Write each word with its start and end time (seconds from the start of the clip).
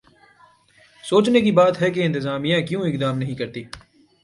سوچنے 1.03 1.41
کی 1.41 1.51
بات 1.51 1.81
ہے 1.81 1.91
کہ 1.91 2.05
انتظامیہ 2.05 2.65
کیوں 2.65 2.81
اقدام 2.81 3.17
نہیں 3.17 3.35
کرتی؟ 3.35 3.63